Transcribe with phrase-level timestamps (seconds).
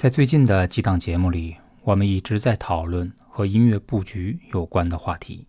[0.00, 5.46] 在最近的几档节目里，我们一直在讨论和音乐布局有关的话题，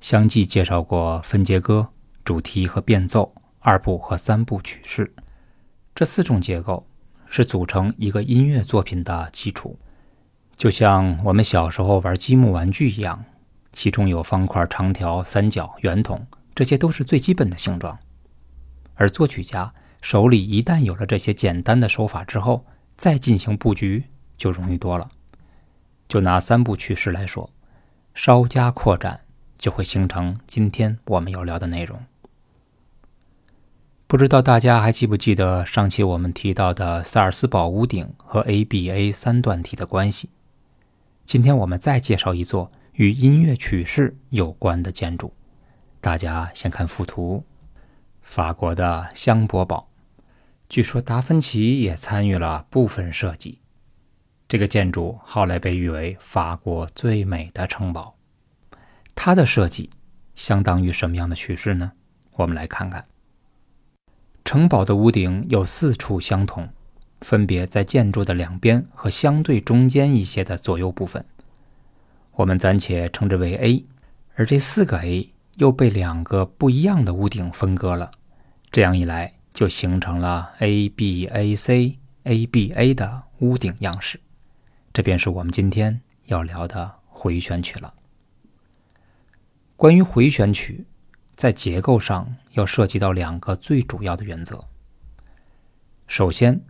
[0.00, 1.88] 相继介绍过分节歌、
[2.24, 5.12] 主题和变奏、二部和三部曲式
[5.96, 6.86] 这四种结构，
[7.26, 9.76] 是组成一个音乐作品的基础。
[10.56, 13.24] 就像我们小时候玩积木玩具一样，
[13.72, 16.24] 其中有方块、长条、三角、圆筒，
[16.54, 17.98] 这些都是最基本的形状。
[18.94, 22.64] 而作曲家手里一旦有了这些简单的手法之后，
[22.96, 24.04] 再进行布局
[24.36, 25.10] 就容易多了。
[26.08, 27.50] 就拿三部曲式来说，
[28.14, 29.20] 稍加扩展
[29.58, 32.00] 就会形成今天我们要聊的内容。
[34.06, 40.30] 不知道大家还记不记得上期我们提到的萨尔斯堡屋顶和 ABA 三段体的关系？
[41.24, 45.32] 今天我们再介绍一座与音乐曲式有关的建筑。
[46.00, 47.42] 大家先看附图，
[48.22, 49.88] 法国的香伯堡。
[50.68, 53.60] 据说达芬奇也参与了部分设计。
[54.48, 58.16] 这个建筑后来被誉为法国最美的城堡。
[59.14, 59.90] 它的设计
[60.34, 61.92] 相当于什么样的趋势呢？
[62.32, 63.04] 我们来看看。
[64.44, 66.68] 城堡的屋顶有四处相同，
[67.20, 71.24] 分别在建筑的两边和相对中间一些的左右部分，
[72.32, 73.84] 我们暂且称之为 A。
[74.34, 78.10] 而这四个 A 又被两个不一样的屋顶分割了。
[78.70, 79.32] 这样一来。
[79.56, 84.20] 就形成了 A B A C A B A 的屋顶样式，
[84.92, 87.94] 这便是我们今天要聊的回旋曲了。
[89.74, 90.84] 关于回旋曲，
[91.34, 94.62] 在结构上要涉及到两个最主要的原则。
[96.06, 96.60] 首先，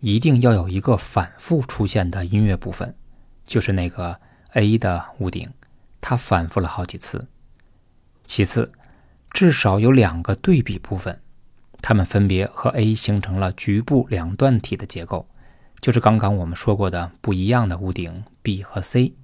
[0.00, 2.92] 一定要有一个反复出现的音乐部分，
[3.46, 4.20] 就是那个
[4.54, 5.48] A 的屋顶，
[6.00, 7.28] 它反复了好几次。
[8.24, 8.72] 其次，
[9.30, 11.20] 至少有两个对比部分。
[11.82, 15.26] 它们分别和 A 形成了局部两段体的结构，
[15.80, 19.14] 就是刚刚我们说过的不一样的屋顶 B 和 C。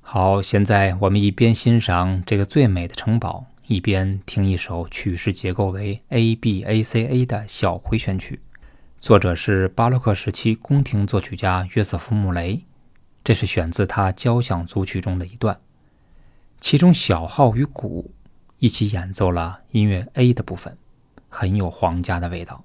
[0.00, 8.40] 好，现在我们一边欣赏这个最美的城堡，一边听一首曲式结构为 A B A C A 的小回旋曲。
[8.98, 12.64] 作者是巴洛克时期宫廷作曲家约瑟夫·穆雷，
[13.22, 15.60] 这是选自他交响组曲中的一段，
[16.58, 18.10] 其中小号与鼓
[18.58, 20.78] 一起演奏了音乐 A 的部分。
[21.36, 22.62] 很有皇家的味道，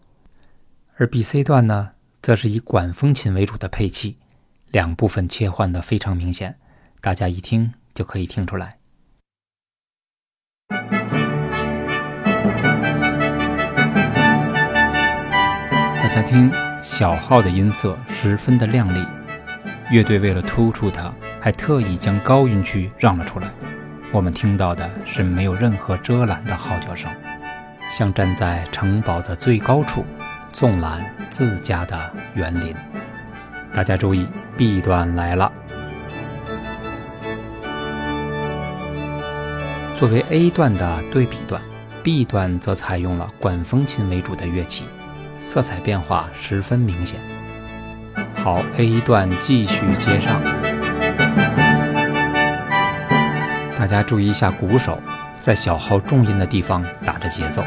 [0.97, 1.89] 而 B、C 段呢，
[2.21, 4.17] 则是以管风琴为主的配器，
[4.67, 6.59] 两部分切换的非常明显，
[7.01, 8.77] 大家一听就可以听出来。
[15.97, 19.03] 大家听，小号的音色十分的亮丽，
[19.89, 23.49] 乐队为了突出它，还特意将高音区让了出来，
[24.13, 27.11] 我们听到的是没有任何遮拦的号角声。
[27.89, 30.05] 像站在城堡的最高处，
[30.51, 32.73] 纵览自家的园林。
[33.73, 35.51] 大家注意，B 段来了。
[39.95, 41.59] 作为 A 段的对比段
[42.03, 44.85] ，B 段则采用了管风琴为主的乐器，
[45.39, 47.19] 色彩变化十分明显。
[48.35, 50.41] 好，A 段继续接上。
[53.77, 55.01] 大家注意一下鼓手。
[55.39, 57.63] 在小号重音的地方打着节奏。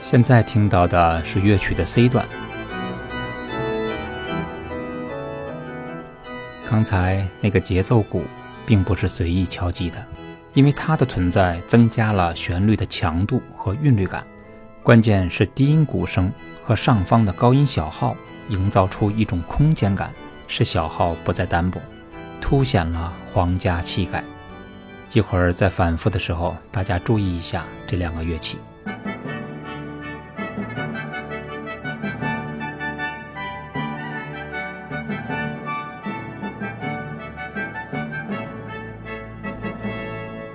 [0.00, 2.26] 现在听到的是乐曲的 C 段。
[6.68, 8.24] 刚才那个节奏鼓
[8.66, 10.04] 并不是随意敲击的，
[10.52, 14.26] 因为它的存在增加了旋律的强度和韵律感。
[14.82, 16.32] 关键是低音鼓声
[16.64, 18.16] 和上方的高音小号
[18.48, 20.12] 营造出一种空间感，
[20.48, 21.80] 使小号不再单薄。
[22.42, 24.22] 凸显了皇家气概。
[25.12, 28.58] 一会儿在反复的时候，大家注意一下这两个乐器。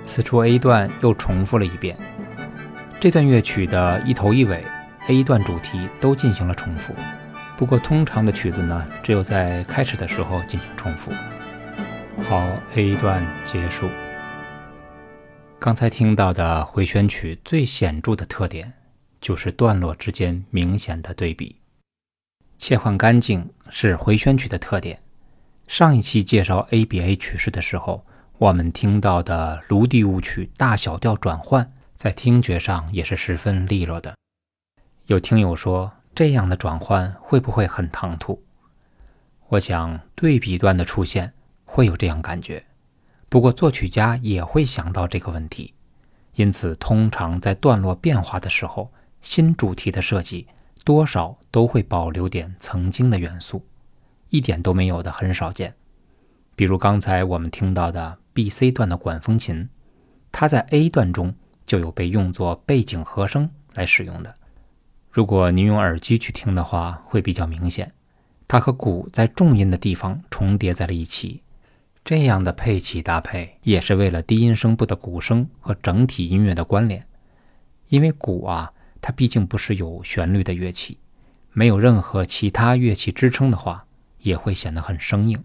[0.04, 1.96] 此处 A 段又重复了一遍。
[3.00, 4.64] 这段乐曲的一头一尾
[5.08, 6.94] ，A 段主题都进行了重复。
[7.56, 11.12] 不过，通常的曲子呢，只有在开始的时候进行重复。
[12.24, 13.88] 好，A 段结束。
[15.58, 18.72] 刚才听到的回旋曲最显著的特点，
[19.20, 21.56] 就是段落之间明显的对比，
[22.58, 24.98] 切换干净是回旋曲的特点。
[25.66, 28.04] 上一期介绍 ABA 曲式的时候，
[28.36, 34.14] 我们听到的卢迪舞曲大小调转换，在听觉上也是十分利落的。
[35.06, 38.42] 有听友说，这样的转换会不会很唐突？
[39.48, 41.32] 我想，对比段的出现。
[41.78, 42.64] 会有这样感觉，
[43.28, 45.74] 不过作曲家也会想到这个问题，
[46.34, 48.90] 因此通常在段落变化的时候，
[49.22, 50.48] 新主题的设计
[50.82, 53.64] 多少都会保留点曾经的元素，
[54.30, 55.76] 一点都没有的很少见。
[56.56, 59.68] 比如刚才我们听到的 B、C 段的管风琴，
[60.32, 61.32] 它在 A 段中
[61.64, 64.34] 就有被用作背景和声来使用的。
[65.12, 67.92] 如果您用耳机去听的话，会比较明显，
[68.48, 71.44] 它和鼓在重音的地方重叠在了一起。
[72.08, 77.04] 这样的配器搭配也是为了低音声部的鼓声和整体音乐的关联。
[77.88, 78.72] 因为鼓啊，
[79.02, 80.96] 它毕竟不是有旋律的乐器，
[81.52, 83.84] 没有任何其他乐器支撑的话，
[84.20, 85.44] 也会显得很生硬。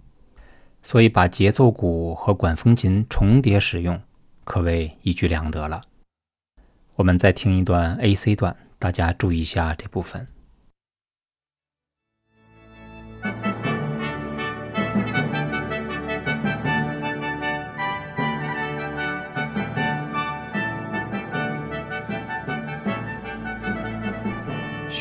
[0.81, 4.01] 所以把节奏鼓和管风琴重叠使用，
[4.45, 5.81] 可谓一举两得了。
[6.95, 8.55] 我们再听一段 A C 段。
[8.79, 10.25] 大家注意一下这部分。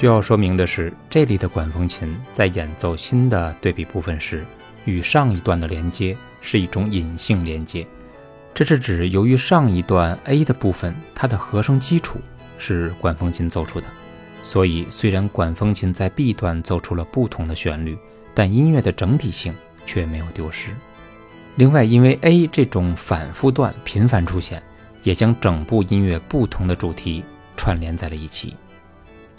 [0.02, 4.44] 需要说明的是，这里的管风琴在演奏新的对比部分时，
[4.84, 7.86] 与上一段的连接是一种隐性连接。
[8.52, 12.18] 这是指由于上一段 A 的部分，它的和声基础。
[12.58, 13.86] 是管风琴奏出的，
[14.42, 17.96] 所以虽然管风琴在 B 段奏出了不同的旋律，
[18.34, 19.54] 但音乐的整体性
[19.86, 20.70] 却没有丢失。
[21.54, 24.60] 另外，因为 A 这种反复段频繁出现，
[25.04, 27.22] 也将整部音乐不同的主题
[27.56, 28.56] 串联在了一起。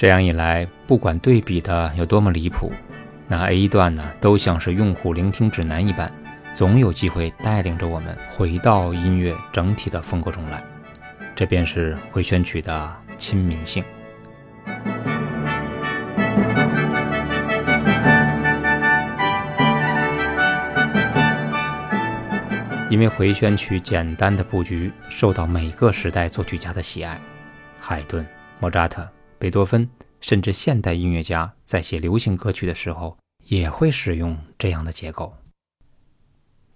[0.04, 2.70] 这样一来，不管对比的有多么离谱，
[3.26, 6.12] 那 A 段呢，都像是用户聆听指南一般，
[6.54, 10.62] 总有机会带领着我们回到音乐整体的风格中来。
[11.34, 12.94] 这便是回旋曲的。
[13.18, 13.82] 亲民性，
[22.90, 27.18] 因为回旋曲简单的布局受到每个时代作曲家的喜爱，
[27.80, 28.28] 海顿、
[28.60, 29.08] 莫扎特、
[29.44, 29.90] 贝多芬，
[30.22, 35.36] 甚至现代音乐家在写流行歌曲的时候也会使用这样的结构。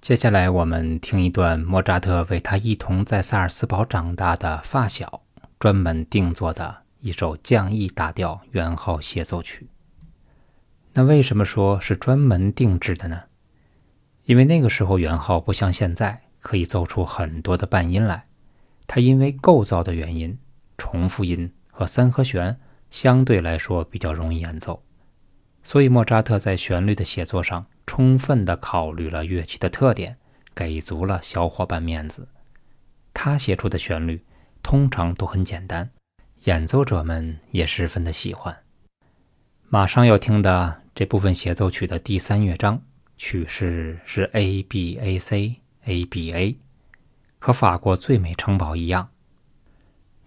[0.01, 5.23] 接下来，我们听一段莫扎特为他一同在萨尔斯堡长大的发小。
[5.57, 9.69] 专门定做的一首降 E 大调圆号协奏曲。
[10.91, 13.23] 那为什么说是专门定制的呢？
[14.25, 18.27] 因为那个时候圆号不像现在可以奏出很多的半音来，
[18.87, 20.37] 它因为构造的原因，
[20.77, 22.59] 重复音和三和弦
[22.89, 24.81] 相对来说比较容易演奏，
[25.61, 30.17] 所以莫扎特在旋律的写作上充分的考虑了乐器的特点，
[30.55, 32.27] 给足了小伙伴面子。
[33.13, 34.23] 他写出的旋律。
[34.63, 35.89] 通常都很简单，
[36.43, 38.57] 演奏者们也十分的喜欢。
[39.69, 42.81] 马上要听的这部分协奏曲的第三乐章，
[43.15, 46.57] 曲式是 A B A C A B A，
[47.39, 49.09] 和法国最美城堡一样。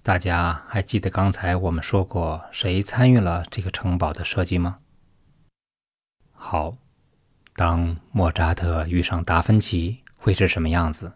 [0.02, 4.78] 大家还记得刚才我们说过谁参与了这个城堡的设计吗？
[6.32, 6.72] 好，
[7.54, 11.12] 当莫扎特遇上达芬奇会是什么样子？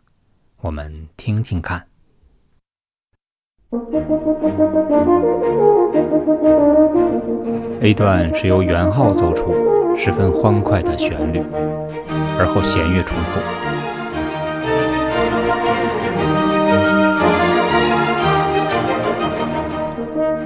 [0.61, 1.87] 我们听听看。
[7.81, 11.43] A 段是由圆号奏出，十分欢快的旋律，
[12.39, 13.41] 而后弦乐重复。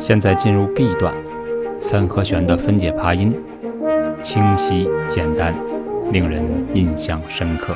[0.08, 1.14] 现在进入 B 段，
[1.78, 3.38] 三和弦的分解爬音，
[4.22, 5.54] 清晰简单，
[6.10, 6.42] 令人
[6.72, 7.74] 印象深刻。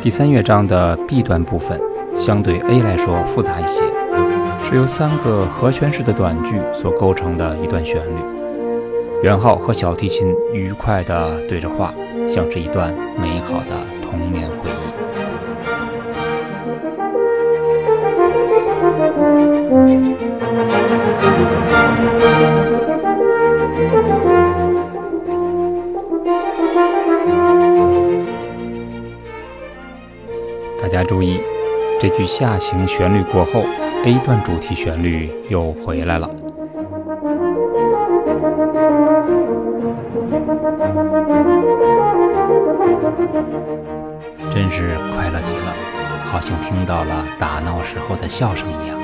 [0.00, 1.78] 第三乐章的 B 段部分
[2.16, 3.84] 相对 A 来说复杂一些，
[4.64, 8.18] 是由三个和弦式的短句所构成的一段旋律。
[9.22, 11.92] 圆号和小提琴愉快地对着话，
[12.26, 15.01] 像是一段美好的童年回忆。
[30.92, 31.40] 大家注意，
[31.98, 33.62] 这句下行旋律过后
[34.04, 36.28] ，A 段主题旋律又回来了，
[44.50, 45.74] 真是快乐极了，
[46.26, 49.00] 好像听到了打闹时候的笑声一样。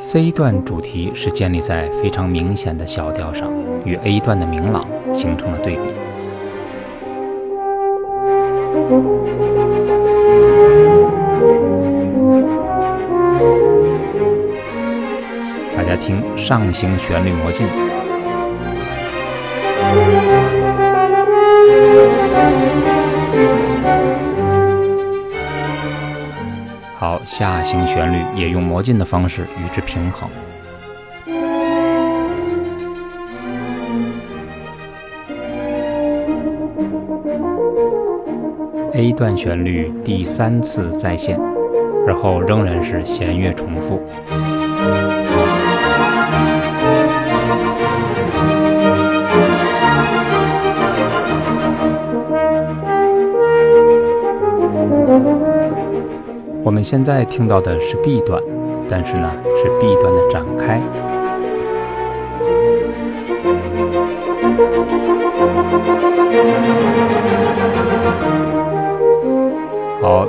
[0.00, 3.48] C 段主题是建立在非常明显的小调上，
[3.84, 4.84] 与 A 段的明朗
[5.14, 6.05] 形成了对比。
[15.74, 17.66] 大家听上行旋律魔镜。
[26.96, 30.30] 好下行旋律也用魔镜的方式与之平衡。
[38.96, 41.38] A 段旋律第三次再现，
[42.06, 44.00] 而后仍然是弦乐重复。
[56.64, 58.42] 我们现在听到的是 B 段，
[58.88, 60.80] 但是呢是 B 段的展开。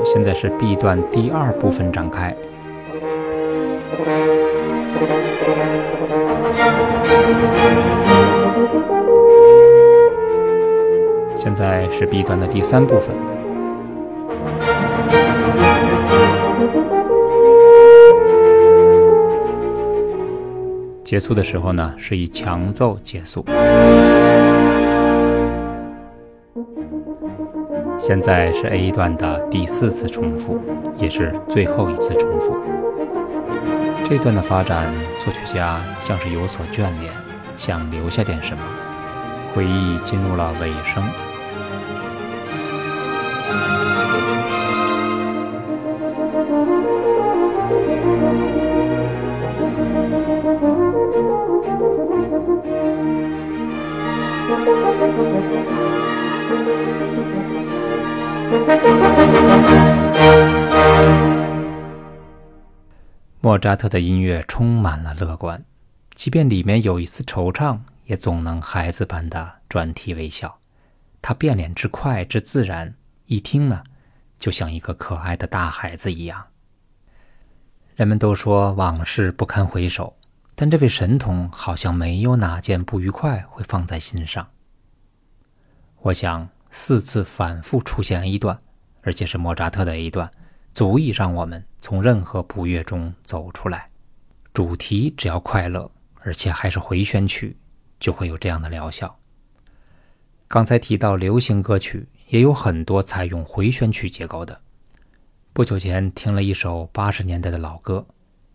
[0.09, 2.33] 现在是 B 段第二部分展开。
[11.35, 13.13] 现在是 B 段的第三部分。
[21.03, 23.45] 结束的时候呢，是以强奏结束。
[28.07, 30.57] 现在是 A 段的第四次重复，
[30.97, 32.55] 也是最后一次重复。
[34.05, 37.11] 这段的发展，作曲家像是有所眷恋，
[37.57, 38.63] 想留下点什么，
[39.53, 41.03] 回忆进入了尾声。
[63.39, 65.63] 莫扎特的音乐充满了乐观，
[66.13, 70.59] 即便里面有一丝惆怅，也总能孩子般的转体微笑。
[71.21, 72.93] 他变脸之快之自然，
[73.25, 73.83] 一听呢，
[74.37, 76.47] 就像一个可爱的大孩子一样。
[77.95, 80.15] 人们都说往事不堪回首，
[80.53, 84.47] 但这位神童好像没有哪件不愉快会放在心上。
[86.01, 88.59] 我想，四次反复出现 A 段，
[89.01, 90.29] 而且是莫扎特的 A 段，
[90.73, 93.89] 足以让我们从任何不悦中走出来。
[94.53, 95.89] 主题只要快乐，
[96.21, 97.57] 而且还是回旋曲，
[97.99, 99.17] 就会有这样的疗效。
[100.47, 104.61] 刚才提到流行歌曲也有很多采用回旋曲结构的。
[105.51, 108.05] 不久前听了一首八十年代的老歌，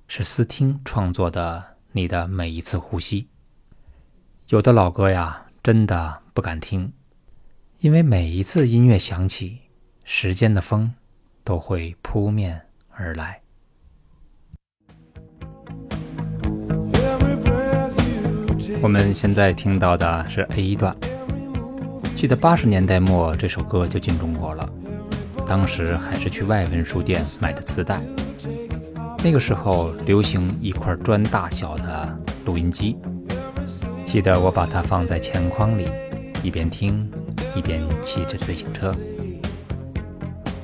[0.06, 1.58] 是斯汀创作的
[1.92, 3.22] 《你的每一次呼吸》。
[4.48, 6.92] 有的老歌呀，真的不敢听。
[7.82, 9.58] 因为每一次音乐响起，
[10.04, 10.94] 时间的风
[11.42, 13.40] 都会扑面而来。
[18.80, 20.96] 我们现在听到的是 A 段。
[22.14, 24.72] 记得八十年代末这首歌就进中国了，
[25.44, 28.00] 当时还是去外文书店买的磁带。
[29.24, 32.96] 那个时候流行一块砖大小的录音机，
[34.04, 35.88] 记得我把它放在前框里，
[36.44, 37.10] 一边听。
[37.54, 38.94] 一边骑着自行车，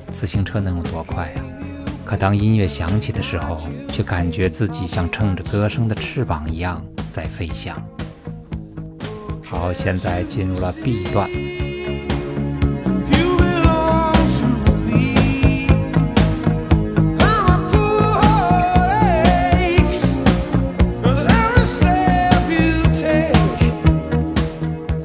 [0.09, 1.39] 自行车能有多快啊？
[2.03, 3.57] 可当音乐响起的时候，
[3.89, 7.79] 却感觉自己像乘着歌声的翅膀一样在飞翔。
[9.43, 11.29] 好，现在进入了 B 段。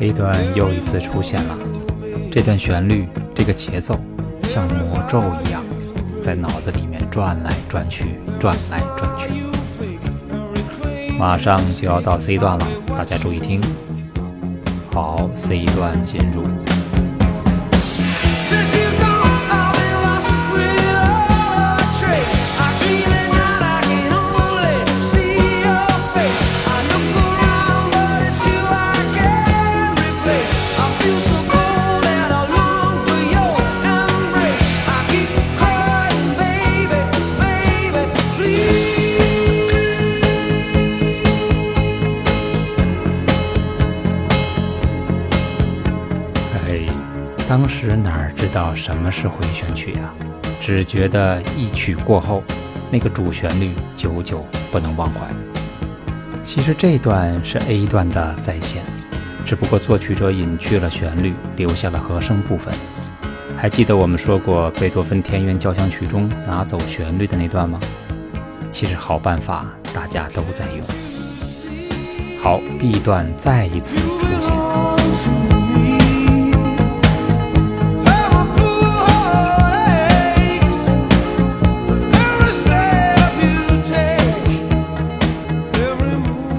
[0.04, 1.58] A 段又一次出现了。
[2.30, 3.98] 这段旋律，这个节奏
[4.42, 5.64] 像魔咒一样，
[6.20, 9.30] 在脑子里面转来转去，转来转去。
[11.18, 13.62] 马上就要到 C 段了，大家注意听。
[14.92, 16.44] 好，C 段进入。
[47.46, 50.12] 当时哪知道什么是回旋曲啊？
[50.60, 52.42] 只觉得一曲过后，
[52.90, 55.20] 那个主旋律久久不能忘怀。
[56.42, 58.82] 其实这段是 A 段的再现，
[59.44, 62.72] 只不过作曲者隐去了旋律，留下了和声部分。
[63.56, 67.78] 还记得我们说过贝多芬田园交响曲中拿走旋律的那段吗？
[68.70, 70.84] 其实好办法大家都在用。
[72.42, 74.52] 好，B 段再一次出现。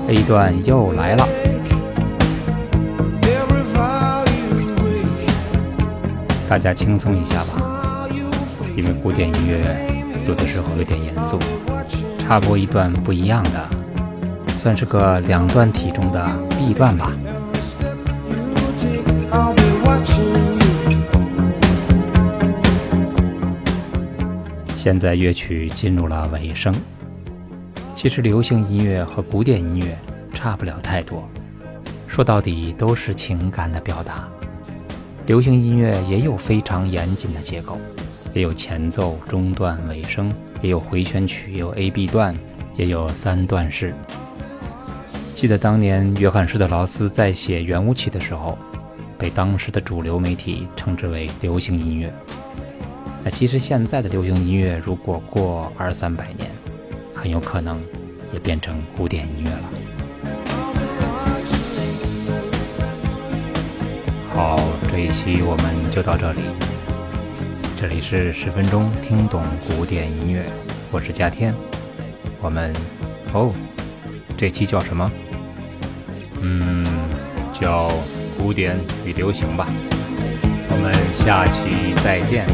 [0.07, 1.44] A 段又来了。
[6.47, 8.07] 大家轻松一下吧，
[8.77, 9.57] 因为古典音乐
[10.27, 11.39] 有的时候有点严肃。
[12.19, 13.69] 插播一段不一样的，
[14.47, 17.11] 算是个两段体中的 B 段吧。
[24.75, 26.73] 现在乐曲进入了尾声。
[27.93, 29.97] 其实流行音乐和古典音乐
[30.33, 31.27] 差不了太多，
[32.07, 34.27] 说到底都是情感的表达。
[35.25, 37.79] 流行音乐也有非常严谨的结构，
[38.31, 42.37] 也有前奏、中段、尾声，也有回旋曲，也有 A B 段，
[42.75, 43.95] 也有三段式。
[45.33, 48.55] 记得当年约翰施特劳斯在写圆舞曲的时候，
[49.17, 52.13] 被当时的主流媒体称之为流行音乐。
[53.23, 56.47] 那其实现在的流行音乐，如果过二三百年，
[57.15, 57.81] 很有可能
[58.31, 59.69] 也变成古典音乐了。
[64.95, 66.39] 这一期我们就到这里。
[67.75, 70.45] 这里是十分钟听懂古典音乐，
[70.89, 71.53] 我是嘉天。
[72.41, 72.73] 我们
[73.33, 73.53] 哦，
[74.37, 75.11] 这期叫什么？
[76.39, 76.85] 嗯，
[77.51, 77.91] 叫
[78.37, 79.67] 古典与流行吧。
[80.69, 82.47] 我们下期再见。